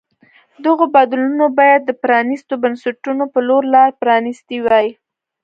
[0.65, 4.87] دغو بدلونونو باید د پرانیستو بنسټونو په لور لار پرانیستې وای.